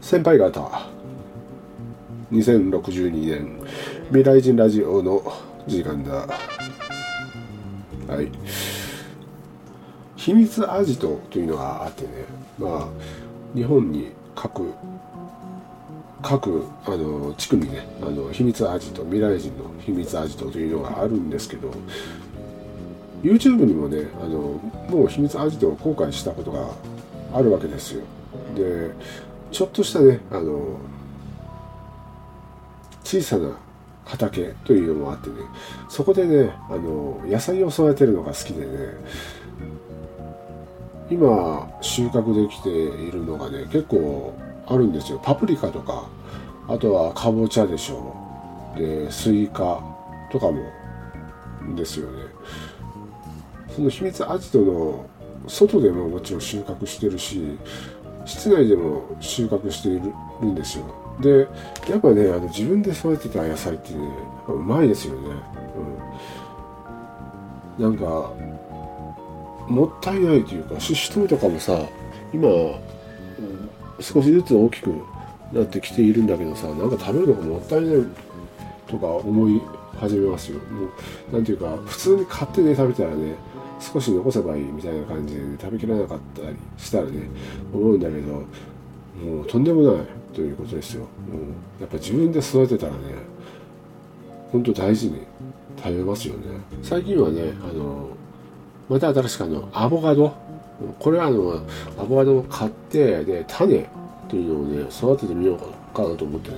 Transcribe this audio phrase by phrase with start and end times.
[0.00, 0.70] 先輩方。
[2.30, 3.58] 2062年。
[4.10, 5.22] 未来人ラジオの
[5.66, 6.26] 時間だ。
[8.06, 8.30] はい。
[10.16, 12.08] 秘密アジトというのがあってね。
[12.58, 12.88] まあ
[13.54, 14.72] 日本に各
[16.22, 21.72] 各あの地区にねあの秘密アジト未来人の秘密アジトというのがあるんですけど
[23.22, 24.60] YouTube にもねあの
[24.90, 26.68] もう秘密アジトを公開したことが
[27.34, 28.02] あるわけですよ。
[28.54, 28.90] で
[29.50, 30.78] ちょっとしたねあの
[33.04, 33.56] 小さな
[34.04, 35.36] 畑というのもあってね
[35.88, 38.94] そこでねあの野菜を育てるのが好きでね
[41.10, 44.34] 今収穫できているのがね結構
[44.66, 45.18] あるんですよ。
[45.22, 46.06] パプリカとか
[46.68, 48.14] あとはかぼちゃでしょ
[48.76, 48.78] う。
[48.78, 49.82] でスイカ
[50.30, 50.62] とかも
[51.74, 52.24] ですよね。
[53.74, 55.06] その秘密アジトの
[55.46, 57.56] 外でももちろん収穫してるし
[58.28, 60.12] 室内でも収穫している
[60.46, 60.84] んですよ。
[61.20, 61.48] で
[61.90, 64.08] やっぱねあの自分で育てた野菜ってね
[64.46, 65.30] うまいですよね、
[67.78, 68.32] うん、なんか
[69.66, 71.76] もったいないというかシシトウとかもさ
[72.32, 72.78] 今、うん、
[74.00, 74.92] 少しずつ大きく
[75.52, 78.06] なってきているんだけどさなんか食べるのがもったいない
[78.86, 79.60] とか思い
[79.98, 80.60] 始めますよ。
[80.60, 80.86] も
[81.32, 83.34] うなんていうか普通に買ってね食べたらね
[83.80, 87.22] 少し残せばいいみたいな感じで、ね、食べきれなかったりしたらね
[87.72, 88.32] 思うんだけど
[89.24, 92.98] もうとんでもないということですよ、うん、やっぱ自分で育てたらね
[94.52, 95.26] ほんと大事に
[95.76, 96.40] 食べますよね。
[96.82, 98.08] 最近はねあの
[98.88, 100.34] また新しくあのアボカド。
[100.98, 101.62] これはあの
[101.98, 103.86] アボカドを買ってで種
[104.28, 105.58] というのをね育ててみよう
[105.94, 106.56] かなと思ってね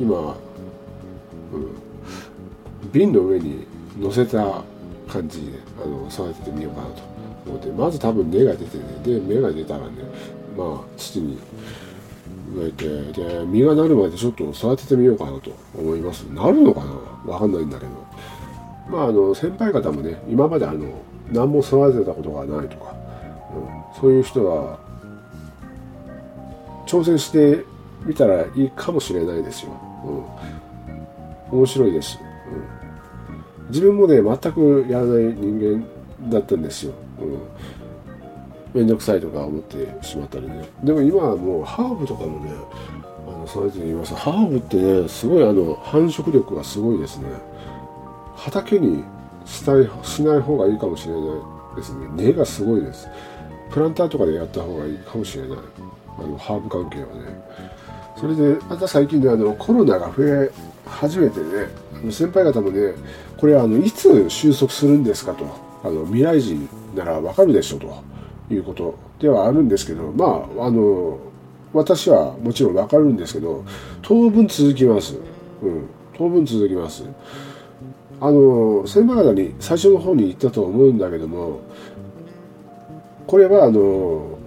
[0.00, 3.66] 今、うん、瓶の上に
[3.98, 4.62] 乗せた
[5.08, 7.02] 感じであの育ててみようかなと
[7.46, 7.68] 思って。
[7.70, 8.84] まず多分根が出てね。
[9.04, 9.92] で芽が出たらね
[10.56, 11.38] まあ土に
[12.54, 16.22] 植えてで実がなるまでちょっと育ててみようかなと思います。
[16.22, 17.32] なるのかな？
[17.32, 17.90] わかんないんだけど。
[18.88, 21.02] まああの先輩方もね今まであの
[21.32, 22.94] 何も育てたことがないとか、
[23.52, 24.78] うん、そういう人は
[26.86, 27.64] 挑戦して
[28.04, 29.72] みたらいいかもしれないですよ、
[31.50, 32.16] うん、面白いです、
[33.68, 35.82] 自分もね全くやらない人
[36.20, 38.80] 間だったんですよ、うん。
[38.80, 40.68] めんどくさいとか思ってしまったりね。
[40.84, 42.50] でも今はもうハーブとかもね
[43.26, 47.28] あの育ててみますハーブってねすごいあの繁殖力がすごいですね。
[48.36, 49.02] 畑に
[49.44, 51.22] したいしない方がいいかもしれない
[51.76, 52.06] ですね。
[52.14, 53.08] 根がすごいです。
[53.70, 55.58] プランターとかでやった方がいいかもしれない。
[56.18, 57.44] あのハーブ関係はね。
[58.18, 60.50] それでまた最近ねあのコロナが増え
[60.86, 61.68] 始めてね
[62.10, 62.94] 先輩方もね
[63.36, 65.46] これあのいつ収束するんですかと
[65.84, 68.02] あの未来人ならわかるでしょと
[68.50, 71.18] いうことではあるんですけどまああの
[71.72, 73.64] 私はもちろんわかるんですけど
[74.02, 75.16] 当分続きます、
[75.62, 77.04] うん、当分続きます。
[78.18, 81.60] あの先輩方に最初の方に言ったと思うんだけども
[83.26, 84.38] これはあの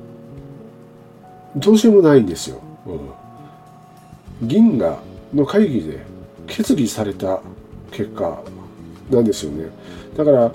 [1.55, 2.59] どうしようもないんですよ、
[4.41, 4.99] うん、銀河
[5.33, 6.03] の会議で
[6.49, 7.41] 決議された
[7.91, 8.43] 結果
[9.09, 9.69] なんですよね。
[10.17, 10.51] だから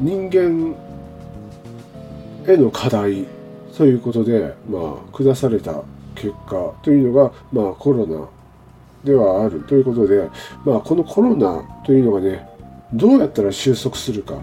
[0.00, 0.74] 人間
[2.46, 3.26] への課題
[3.76, 5.82] ということで、まあ、下された
[6.14, 8.28] 結果というのが、まあ、コロナ
[9.04, 10.28] ではあるということで、
[10.64, 12.48] まあ、このコロナというのがね
[12.92, 14.34] どうやったら収束するか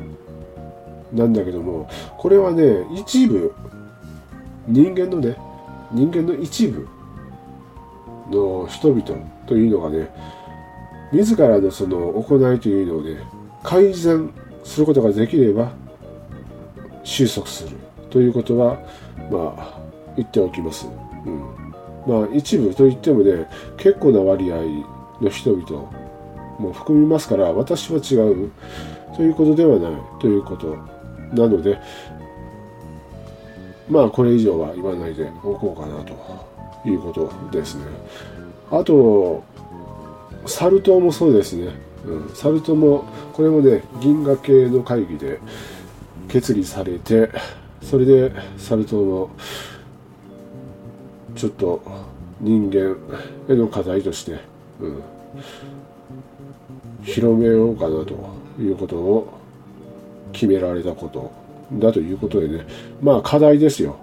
[1.12, 3.53] なんだけどもこれはね一部
[4.68, 5.35] 人間のね
[5.91, 6.88] 人間の一部
[8.29, 9.03] の人々
[9.45, 10.09] というのがね
[11.11, 13.19] 自らのその行いというのをね
[13.63, 14.31] 改善
[14.63, 15.72] することができれば
[17.03, 17.78] 収束する
[18.09, 18.79] ということは
[19.31, 19.79] まあ
[20.16, 20.88] 言っておきます。
[21.25, 21.73] うん
[22.07, 23.47] まあ一部といってもね
[23.78, 24.62] 結構な割合
[25.22, 25.89] の人々
[26.59, 28.51] も含みますから私は違う
[29.16, 30.75] ということではないということ
[31.33, 31.79] なので
[33.89, 36.52] まあこれ以上は言わないでおこうかなと
[36.85, 37.85] いうことですね。
[38.71, 39.44] あと
[40.45, 41.71] サル痘もそうですね。
[42.06, 45.39] うん、サル痘もこれもね銀河系の会議で
[46.27, 47.30] 決議されて
[47.81, 49.30] それでサル痘の
[51.35, 51.81] ちょっと
[52.41, 52.97] 人間
[53.47, 54.39] への課題として、
[54.79, 55.03] うん、
[57.03, 58.13] 広めようかなと
[58.59, 59.39] いうことを
[60.33, 61.31] 決められたこと
[61.74, 62.65] だということでね。
[63.01, 63.97] まあ課題ですよ、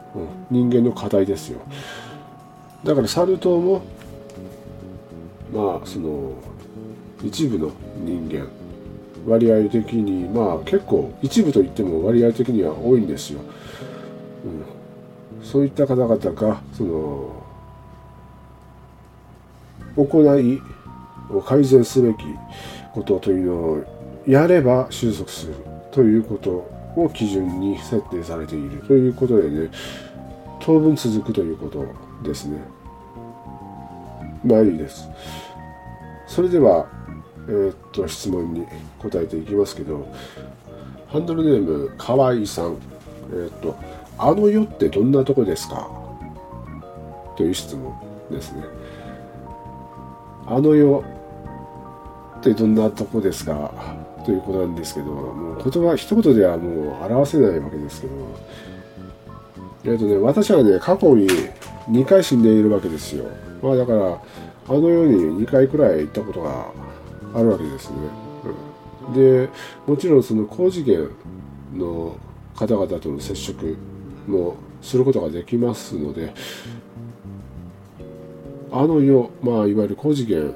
[0.50, 1.60] うん、人間の課題ですよ。
[2.84, 3.82] だからサル痘も
[5.52, 6.32] まあその
[7.22, 8.48] 一部の人間
[9.26, 13.40] 割合的にまあ結構一部といっても割合的には多いんですよ、
[14.44, 17.40] うん、そういった方々がその
[19.96, 20.62] 行い
[21.30, 22.24] を改善すべき
[22.94, 23.84] ことというのを
[24.26, 25.54] やれば収束する
[25.92, 26.50] ということ
[26.96, 29.70] を基準に設定されているということでね
[30.60, 32.60] 当分続くということですね。
[34.44, 35.08] まあいいです。
[36.26, 36.86] それでは
[37.48, 38.66] えー、っと質問に
[38.98, 40.06] 答えていきますけど
[41.08, 42.76] ハンドルネームかわいさん。
[43.32, 43.76] えー、っと
[44.18, 45.90] あの世ってどんなとこですか？
[47.36, 47.92] という質問
[48.30, 48.64] ですね。
[50.46, 51.02] あの世
[52.38, 53.72] ってどんなとこですか？
[54.24, 58.12] ということなんですけどもう言葉一言ではもう表せないわけですけど
[59.84, 61.28] えっとね私はね過去に
[61.90, 63.24] 2回死んでいるわけですよ。
[63.62, 64.20] まあだから
[64.68, 66.70] あの世に2回くらい行ったことが
[67.34, 67.96] あるわけですね、
[69.06, 69.48] うん、で
[69.86, 71.10] もちろんその高次元
[71.74, 72.16] の
[72.54, 73.76] 方々との接触
[74.26, 76.32] もすることができますので
[78.72, 80.54] あの世まあいわゆる高次元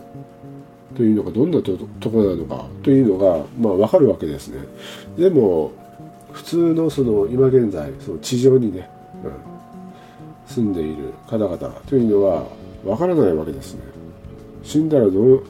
[0.97, 4.61] というのがどんなとところなのかというのがまあ分かるわけですね。
[5.19, 5.73] でも
[6.31, 8.89] 普通のその今現在その地上にね、
[10.47, 11.57] 住んでいる方々
[11.87, 12.47] というのは
[12.85, 13.83] 分からないわけですね。
[14.63, 15.45] 死んだらどう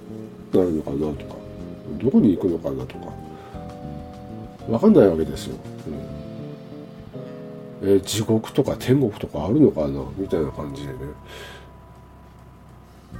[0.52, 1.34] なるのかなとか
[2.02, 3.12] どこに行くのかなとか
[4.68, 5.56] 分かんないわけですよ、
[7.82, 10.98] うん、え地獄とか天国とかあるのかなみたいな感じでね。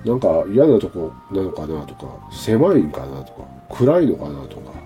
[0.04, 4.84] なんか嫌なとこなのかなとか狭いんかなとか暗いのかなとか。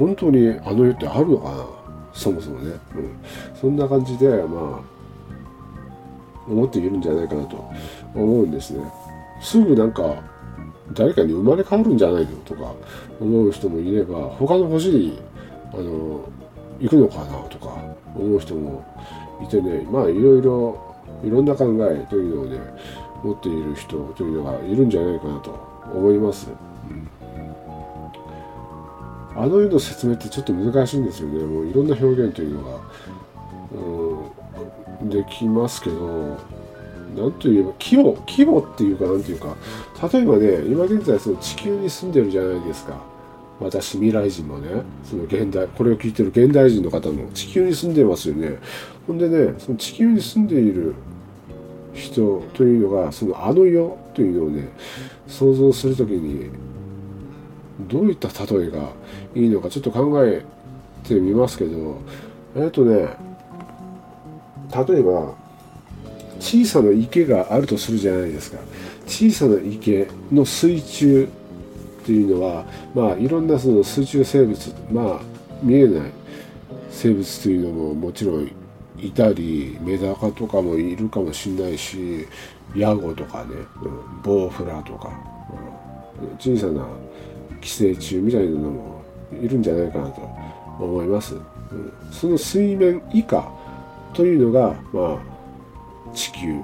[0.00, 1.66] 本当にあの世ってあるのかな
[2.20, 3.16] そもそもね、うん、
[3.58, 4.80] そんな感じでまあ
[6.46, 7.56] 思っているんじゃないかなと
[8.14, 8.84] 思うんですね。
[9.40, 10.22] すぐなんか
[10.92, 12.74] 誰かに生まれ変わるんじゃないのとか
[13.18, 15.18] 思う人もいれば他の星に
[15.72, 16.28] あの
[16.78, 17.74] 行くのかなとか
[18.14, 18.84] 思う人も
[19.42, 19.86] いてね。
[19.90, 22.58] まあいろいろいろんな考えというのをね
[23.24, 25.58] 持っている人というのがいるんじゃないかなと
[25.94, 26.48] 思います。
[26.90, 27.08] うん、
[29.40, 31.42] あの世の説明ってちょっと難しいんですよね。
[31.44, 32.80] もういろんな表現というのが、
[35.00, 36.36] うん、できますけど、
[37.16, 39.56] なんといえば規模、規模っていうか、なんていうか、
[40.12, 43.00] 例えばね、今現在その地球に住んでるじゃないですか。
[43.60, 48.58] 私、未来人もね、その現代、これを聞いてる現代人の方も地球に住んでますよね。
[49.06, 50.94] ほんでね、その地球に住んでいる
[51.94, 54.68] 人というのがそのあの世というのをね
[55.26, 56.50] 想像する時に
[57.88, 58.90] どういった例えが
[59.34, 60.44] いいのかちょっと考え
[61.04, 62.00] てみますけど
[62.56, 63.08] えっとね
[64.88, 65.34] 例えば
[66.40, 68.58] 小さな池があるとするじゃないですか。
[69.06, 71.28] 小さな池の水中
[72.02, 75.20] っていうのはまあいろんなその水中生物まあ
[75.62, 76.10] 見えない
[76.90, 78.50] 生物というのももちろん
[78.98, 82.26] いたりメダカとかもいるかもしれないし
[82.74, 83.50] ヤゴとかね、
[83.82, 85.10] うん、ボウフラとか、
[86.22, 86.86] うん、小さな
[87.60, 89.02] 寄生虫みたいなのも
[89.32, 90.20] いるんじゃないかなと
[90.78, 91.42] 思います、うん、
[92.10, 93.46] その水面以下
[94.14, 95.30] というのがまあ
[96.14, 96.60] 地球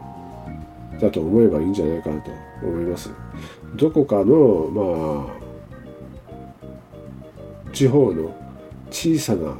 [1.01, 2.31] だと思えばいいんじゃないかなと
[2.63, 3.11] 思います。
[3.75, 5.37] どこかのまあ
[7.73, 8.35] 地方の
[8.91, 9.55] 小さな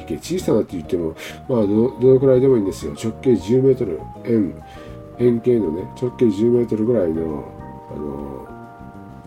[0.00, 1.16] 池小さなって言っても
[1.48, 2.92] まあどのくらいでもいいんですよ。
[2.92, 4.62] 直径10メートル円
[5.18, 7.44] 円形のね直径10メートルぐらいの
[7.90, 8.46] あの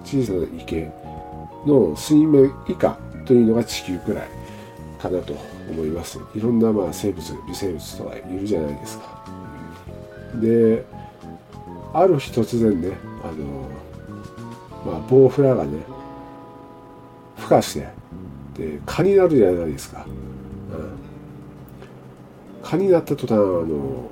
[0.04, 0.90] 小さな池
[1.66, 4.28] の水面以下というのが地球くらい
[5.00, 5.34] かなと
[5.70, 6.20] 思います。
[6.36, 9.26] いろんなまあ生物微生物とかいるじゃないですか。
[10.36, 10.86] で
[11.94, 12.92] ある日突然ね
[13.24, 15.80] あのまあボウフラがね
[17.38, 17.88] 孵化して
[18.56, 20.06] で蚊になるじゃないですか。
[20.06, 20.14] うん。
[22.64, 24.10] 蚊になった途端あの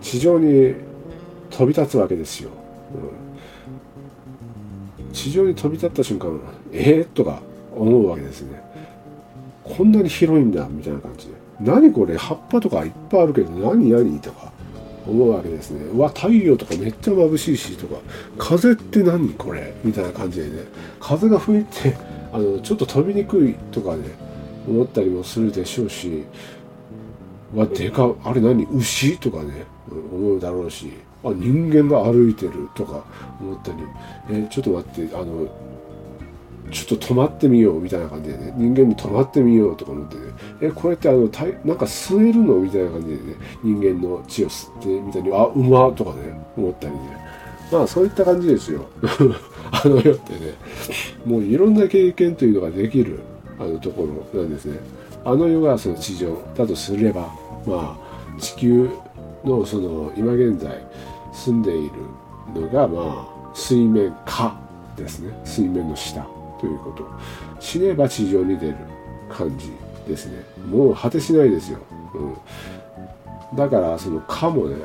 [0.00, 0.74] 地上に
[1.50, 2.48] 飛び立つわけですよ、
[4.98, 6.40] うん、地上に飛び立った瞬間
[6.72, 7.42] えー、とか
[7.74, 8.60] 思うわけですね。
[9.64, 11.34] こんなに広いんだみたいな感じで。
[11.60, 14.50] 何これ葉っぱとかいっぱいあるけど何何とか
[15.06, 15.84] 思うわけですね。
[15.84, 18.00] うわ太陽とかめっちゃ眩しいしとか。
[18.38, 20.64] 風って何これみたいな感じでね。
[20.98, 21.96] 風が吹いて
[22.32, 24.04] あのちょっと飛びにくいとかね
[24.68, 26.24] 思ったりもするでしょうし。
[27.54, 28.64] わでかあれ何？
[28.72, 29.64] 牛とかね
[30.12, 30.90] 思うだろうし。
[31.22, 33.04] あ人間が歩いてるとか
[33.40, 33.78] 思ったり。
[34.30, 35.46] えちょっと待ってあの
[36.70, 40.22] ちょっと止まってみようみたいな感じでね人間に止まってみようとか思ってね
[40.60, 47.20] えこれってあのたなんか吸えるのみたいな感じでね人間の血を吸ってみたいにあ馬とかね思ったりね。
[47.70, 48.86] まあそういった感じですよ。
[49.70, 50.54] あの世ってね。
[51.24, 53.20] もういろんな経験というのができる
[53.58, 54.78] あのところなんですね。
[55.24, 57.32] あの世がその地上だとすれば
[57.66, 58.90] まあ地球
[59.44, 60.84] のその今現在
[61.32, 61.88] 住んでい
[62.54, 64.58] るのがまあ水面下
[64.96, 65.32] ですね。
[65.44, 66.26] 水面の下。
[66.60, 67.06] ということ。
[67.58, 68.76] 死ねば地上に出る
[69.28, 69.72] 感じ
[70.06, 70.44] ですね。
[70.70, 71.78] もう果てしないですよ、
[72.14, 74.76] うん、だからその「か」もね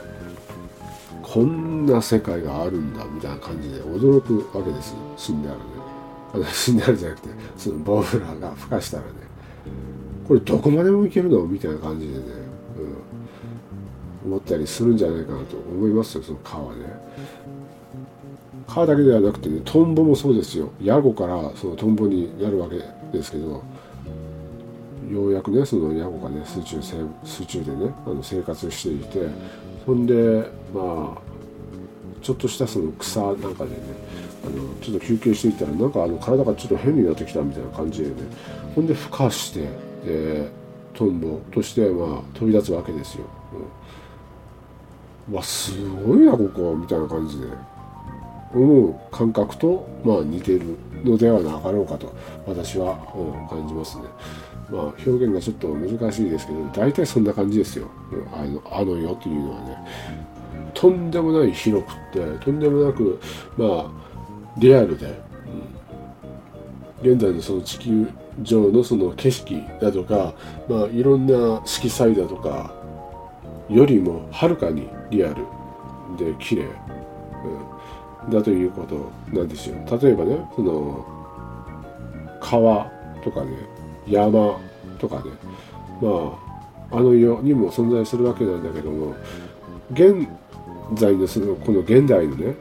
[1.21, 4.95] こんな世界があるんだみたいな感じで驚くわけです。
[5.17, 5.61] 死んだらね。
[6.33, 9.09] あの死んだらじゃなくてそのボウラーが孵化したらね。
[10.27, 12.21] これどこまでもいけるのみたいな感じでね、
[14.23, 17.04] うん、思ったりするんじゃないかなと思いますよその川ね。
[18.75, 20.69] 川だけではなくてねトンボもそうですよ。
[20.83, 22.75] ヤゴからそのトンボになるわけ
[23.17, 23.63] ですけど
[25.09, 26.81] ようやくねそのヤゴがね水中
[27.23, 29.29] 水中でねあの生活していて
[29.85, 31.17] ほんでまあ
[32.21, 33.77] ちょっとしたその草なんかでね
[34.45, 38.15] あのちょっと休憩していったらなんかあの体がちょっと変になってきたみたいな感じでね
[38.75, 39.69] ほんで孵化して
[40.05, 40.49] で
[40.93, 43.23] トンボとしてまあ飛び立つわけですよ、
[45.29, 45.71] うん、わす
[46.05, 47.47] ごいなここみたいな感じで。
[48.53, 52.13] 思う感覚とまあ似てるのではなかろうかと
[52.45, 54.03] 私は、うん、感じますね。
[54.69, 57.89] まあ表現がちょっと難しいですけど大体そんな感じですよ。
[58.33, 59.77] あのあの世というのはね。
[60.73, 63.19] とんでもない広くってとんでもなく
[63.57, 63.91] まあ
[64.57, 65.07] リアルで、
[67.03, 68.07] うん、現在のその地球
[68.41, 70.33] 上のその景色だとか、
[70.69, 72.73] まあ、いろんな色彩だとか
[73.69, 75.35] よりもはるかにリアル
[76.17, 76.69] で綺麗、うん、
[78.29, 79.75] だということなんですよ。
[80.01, 81.05] 例えばねその
[82.41, 82.89] 川
[83.23, 83.51] とかね
[84.07, 84.59] 山
[84.99, 85.31] とかね
[86.01, 86.37] ま
[86.91, 89.15] ああの世にも存在するわけなんだけども
[89.91, 90.27] 現
[90.93, 92.55] 在のそのこの現代のね、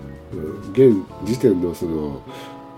[0.72, 0.94] 現
[1.24, 2.22] 時点のその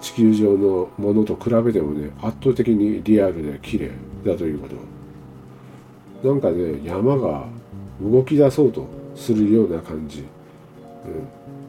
[0.00, 3.90] 地球上のものと比べてもね圧倒的にリアルで綺麗
[4.24, 4.96] だということ。
[6.28, 7.44] なんかね山が
[8.00, 10.24] 動き出そうとするような感じ、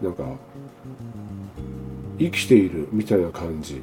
[0.01, 0.23] うん、なんか
[2.19, 3.81] 生きているみたいな感じ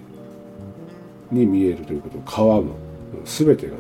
[1.31, 2.75] に見えるということ川も
[3.25, 3.79] 全てがね。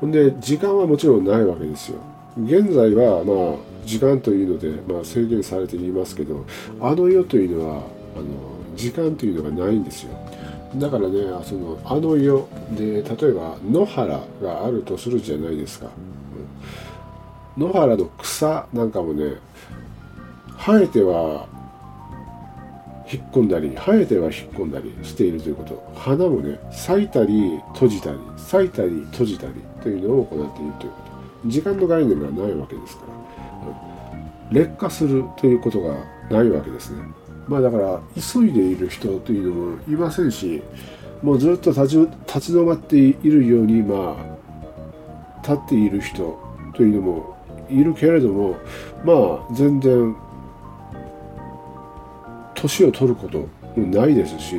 [0.00, 1.98] ほんで時間はもちろんないわけですよ。
[2.44, 6.44] 現在はまあ時間というので、まあ、制限されていますけど
[6.80, 7.82] あの世というのは
[8.16, 8.24] あの
[8.76, 10.10] 時間というのがないんですよ。
[10.76, 15.88] だからねそのあの世で例えば野原があるとするじゃないですか、
[17.56, 19.34] うん、野原の草なんかもね
[20.56, 21.48] 生えては
[23.12, 25.92] 引っ込んだり生えては引っ込んだりしているということ。
[25.94, 30.96] 花もね咲いたり閉じたり咲いたり閉じたりというのを行っているというこ
[31.44, 31.48] と。
[31.48, 35.94] 時間の概念がないわけですから、うん、劣化するということが
[36.30, 37.02] ないわけですね。
[37.48, 40.62] まあだから急いでいる人というのもいませんし
[41.22, 44.40] もうずっと立ち立ち止まっているようにまあ
[45.42, 46.38] 立っている人
[46.74, 47.36] というのも
[47.68, 48.56] いるけれども
[49.04, 49.12] ま
[49.50, 50.14] あ全然
[52.60, 54.56] 年を取ることもないですし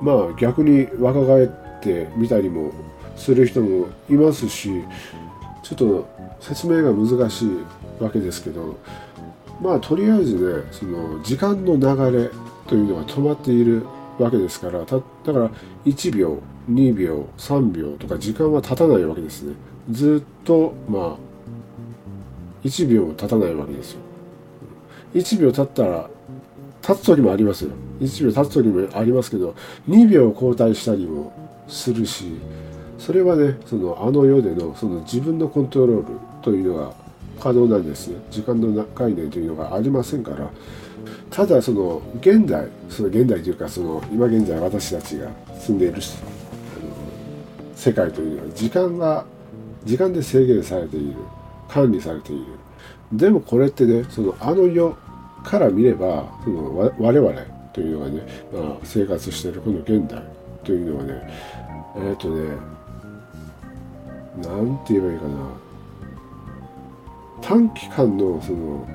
[0.00, 1.48] まあ逆に若返っ
[1.80, 2.72] てみたりも
[3.16, 4.84] する人もいますし
[5.62, 6.08] ちょっと
[6.40, 7.48] 説明が難しい
[8.00, 8.78] わけですけど
[9.60, 12.30] まあとりあえずねその時間の流れ
[12.66, 13.86] というのが止まっている
[14.18, 15.50] わけですからただから
[15.84, 16.38] 1秒
[16.70, 19.54] 2秒3秒とか時間は経たないわけですね。
[19.90, 21.16] ずっとまあ
[22.64, 24.00] 1秒も経たないわけですよ。
[25.14, 26.10] 1秒経ったら
[26.82, 27.70] 経つ時もありますよ。
[28.00, 29.54] 1秒経つ時もありますけど
[29.88, 31.32] 2秒交代したりも
[31.68, 32.24] するし
[32.98, 36.04] それはねそのあの世でのその自分のコントロール
[36.42, 36.92] というのが
[37.38, 38.16] 可能なんですね。
[38.30, 40.50] 時間の概念というのがありませんから。
[41.30, 46.02] ただその現代その現代というかその今現在私たちが住んでいる
[47.74, 49.24] 世界というのは時間が
[49.84, 51.14] 時間で制限されている
[51.68, 52.44] 管理されている。
[53.12, 54.96] でもこれってねそのあの世
[55.44, 57.32] から見ればその我々
[57.72, 60.22] というのがね、まあ、生活しているこの現代
[60.64, 61.30] というのはね
[61.96, 62.56] えっ、ー、とね
[64.42, 65.70] なんて言えばいいかな。
[67.42, 68.86] 短期間のその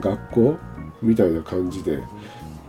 [0.00, 0.56] 学校
[1.02, 1.98] みたいな感じで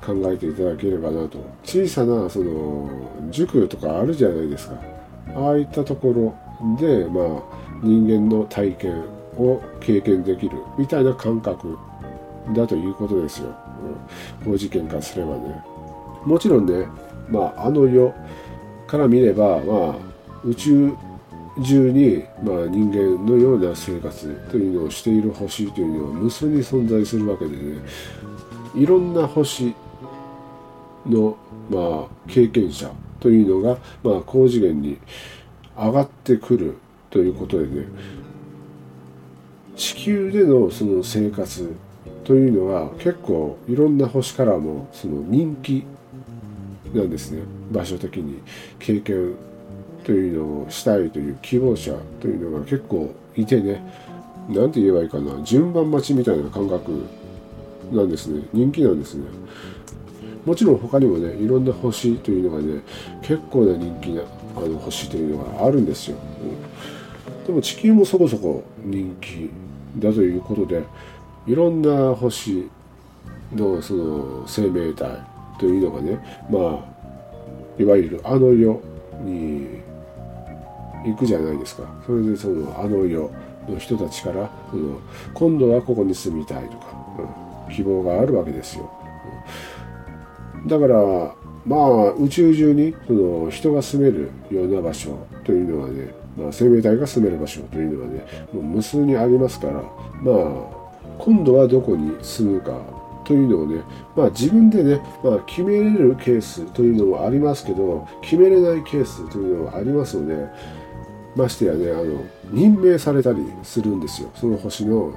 [0.05, 1.39] 考えていただければなと。
[1.63, 2.89] 小さなその
[3.31, 4.75] 塾とかあるじゃないですか。
[5.35, 9.03] ああいったところでまあ人間の体験
[9.37, 11.77] を経験できるみたいな感覚
[12.53, 13.55] だということですよ、
[14.45, 15.63] うん、事件からすればね。
[16.25, 16.87] もちろんね
[17.29, 18.13] まああの世
[18.87, 19.95] から見ればまあ
[20.43, 20.93] 宇宙
[21.63, 27.81] 中に、まあ、人間のような生活というのをしている星というのは無数に存在するわけでね。
[28.75, 29.73] いろんな星
[31.05, 31.35] の、
[31.69, 34.97] まあ、経験者というのが、まあ、高次元に
[35.75, 36.77] 上がってくる
[37.09, 37.87] ということでね。
[39.75, 41.73] 地球でのその生活
[42.29, 45.83] というのは結構いろんな星からもその人気
[46.93, 47.41] なんですね。
[47.71, 48.39] 場所的に
[48.77, 49.33] 経験
[50.03, 53.81] というのをしたいという希望者というのが結構いてね。
[54.47, 55.41] 何て言えばいいかな。
[55.41, 57.03] 順番待ちみたいな感覚
[57.91, 58.43] なんですね。
[58.53, 59.23] 人気なんですね。
[60.45, 62.81] もちろん他にもねいろんな星というのがね
[63.23, 64.21] 結構な人気な
[64.55, 66.17] あの星というのがあるんですよ、
[67.39, 69.49] うん、でも地球もそこそこ人気
[69.97, 70.83] だということで
[71.49, 72.69] いろんな星
[73.55, 75.25] のその生命体
[75.59, 78.79] というのがねまあいわゆるあの世
[79.23, 79.81] に
[81.05, 81.83] 行くじゃないですか。
[82.05, 83.31] それでそのあの世
[83.67, 84.99] の人たちからその
[85.33, 86.85] 今度はここに住みたいとか、
[87.67, 88.91] うん、希望があるわけですよ、
[90.55, 99.83] うん、だからまあ宇宙中にその人が住めるような場所というのはね、まあ、生命体が住める場所というのはねもう無数にありますからま
[100.31, 100.78] あ
[101.19, 102.81] 今度はどこに住むか
[103.25, 103.83] というのをね、
[104.15, 110.49] まあ、自分でね、まあ、決めれるケースというのもありますけど決めれないケースというのはありますので
[111.35, 114.31] ましてやねあの任命されたりするんですよ。
[114.33, 115.13] その星の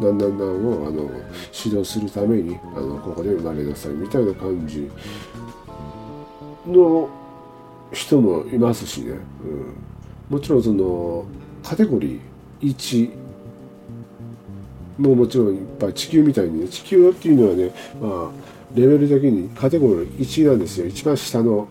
[0.00, 1.10] 何々々をあの
[1.52, 4.88] 指導するためにあのここで生まれなさいみたいな感じ
[6.66, 7.08] の
[7.92, 9.16] 人もいますしね、
[10.30, 11.24] うん、もちろんその
[11.62, 13.25] カテゴリー1
[14.98, 20.86] ももちろんいっぱい地球みたいにね地球っていうのはねまあレベル的にカテゴリー1なんですよ。
[20.86, 21.68] 一番下の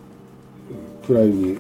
[1.08, 1.60] 位に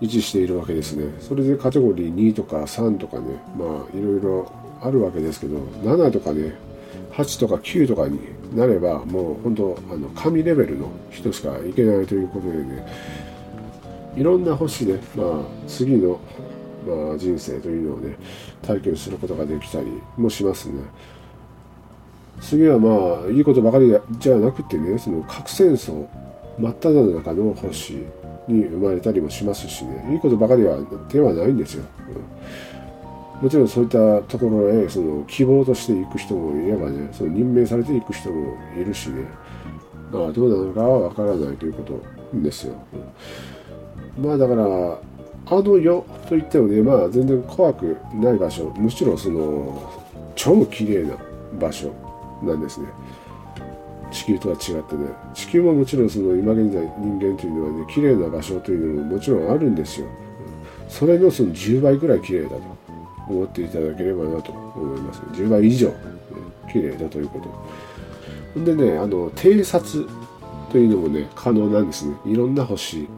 [0.00, 1.12] 維持しているわけですね。
[1.20, 6.54] それでカテゴリー2とか3とかねまあいろいろあるわけですけど7とかね
[7.12, 8.18] 8とか9とかに
[8.56, 12.86] なればもう本当あの神レベルの人しかいけないということでね
[14.16, 16.20] いろんな星で、まあ、次の、
[16.86, 18.16] まあ、人生というのをね
[18.62, 20.82] 体験することができたりもしますね。
[22.40, 26.06] 次はまあいいことばかりじゃなくてねその核戦争
[26.58, 27.94] 真っ只中の星
[28.48, 30.12] に生まれたりもしますしね。
[30.12, 30.78] いいことばかりは
[31.10, 31.84] ではないんですよ、
[33.38, 39.24] うん、もちろんそういったところへその希望としていく人もいればねその任命されていく人もいるしね。
[40.10, 42.02] まあどうなのかはわからないということ
[42.34, 42.74] ですよ、
[44.18, 44.98] うん、まあだから
[45.50, 49.92] あの世といってもねまあ全然怖くない場所むしろその
[50.36, 51.16] 超綺麗な
[51.58, 51.92] 場所
[52.42, 52.86] なんですね。
[54.12, 55.06] 地球とは違ってね。
[55.34, 60.06] 地球ももちろんその今現在人間というのはね綺麗な場所というのももちろんあるんですよ。
[60.88, 62.56] それのその10倍ぐらい綺麗だと
[63.28, 65.20] 思っていただければなと思います。
[65.32, 65.92] 10倍以上
[66.72, 67.40] 綺麗だというこ
[68.54, 68.64] と。
[68.64, 70.06] でねあの偵察
[70.70, 72.14] というのもね可能なんですね。
[72.24, 73.08] いろんな星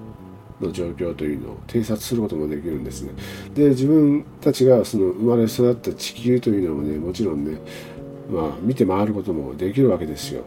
[0.62, 3.12] の状況というのを偵察することもできるんですね。
[3.54, 7.58] で自分たちがその生まれ育った地球というのもねもちろんね
[8.30, 10.44] まあ見て回ることもできるわけですよ。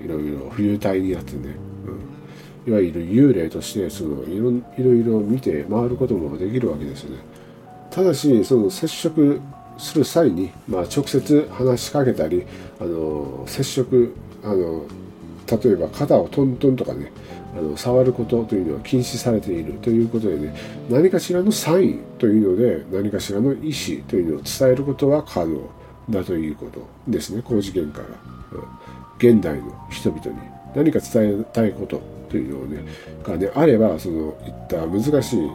[0.00, 1.54] いろいろ浮遊体になってね、
[2.66, 7.18] うん、いわゆる幽霊としてそのいろいろいろ見て回ることもできるわけですね。
[7.90, 9.40] ただしその接触
[9.76, 12.46] する際に、まあ、直接話しかけたり
[12.80, 14.84] あの接触あの
[15.50, 17.10] 例えば肩をトントンとかね
[17.56, 20.54] あの触ることというのは禁止されているということでね
[20.88, 25.60] 何かしらのサインというので何かしらの意思というのを伝えることは可能
[26.08, 28.06] だということですね高次元から。
[28.52, 30.32] うん現代の人々に
[30.74, 32.90] 何か伝えたいことというのをね
[33.22, 35.50] がねあればそのいった難しい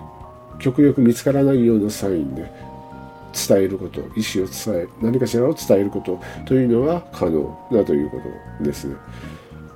[0.60, 2.50] 極力見つからないようなサインで
[3.48, 8.22] 伝えること意思を伝え何かしらを伝えることというのは可能だというこ
[8.60, 8.96] とですね。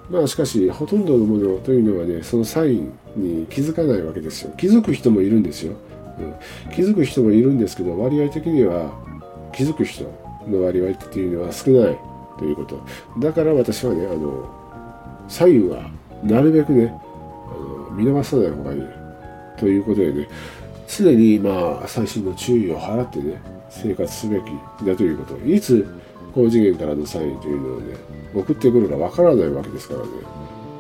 [0.10, 4.54] まあしかしほとんどのものというのはねそのサインに気づかないわけですよ。
[4.58, 5.74] 気づく人もいるんですよ、
[6.20, 8.92] うん、気づく人もいるんですけど割合的には
[9.54, 10.06] 気づく人
[10.48, 11.98] の割合っていうのは少ない
[12.38, 12.82] ということ。
[13.20, 14.50] だから私はねあの
[15.28, 15.90] 左右は
[16.24, 18.84] なるべくねあの見逃さない方がいい
[19.60, 20.28] ということでね
[20.88, 25.38] 常にまあ細心の注意を払ってね生活すべきだということ。
[25.46, 25.86] いつ
[26.40, 27.98] 高次元からのサインというのをね
[28.34, 30.06] 送ってくるかわからないわけですからね。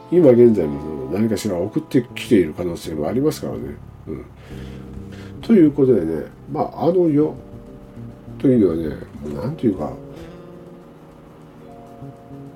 [0.09, 3.59] 今現在も何かしら送ってきている可能性もありますからね。
[4.07, 4.25] うん、
[5.41, 7.35] ということでねまああの世
[8.37, 8.95] というのはね
[9.35, 9.91] 何ていうか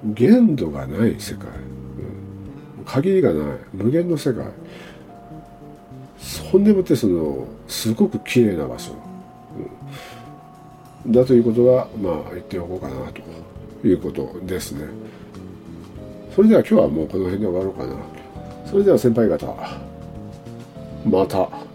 [0.05, 1.47] 限度がない世界、
[2.77, 3.57] うん、限りがない。
[3.73, 4.45] 無限の世界。
[6.19, 8.93] そんでもってそのすごく綺麗な場所、
[11.07, 14.85] だということはまあ言っておこうかなということですね
[16.35, 17.95] それでは今日はもうこの辺で終わろうかな
[18.65, 19.45] それでは先輩方
[21.05, 21.72] また。